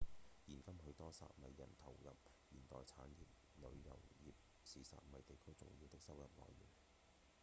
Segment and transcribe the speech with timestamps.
[0.47, 2.09] 現今許多薩米人投入
[2.49, 3.93] 現代產業旅遊
[4.31, 6.67] 業是薩米地區重要的收入來源